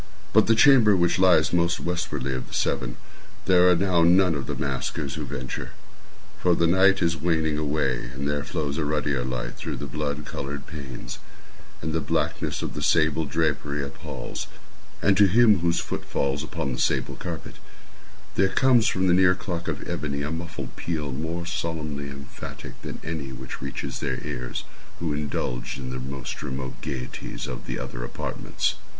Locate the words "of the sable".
12.63-13.25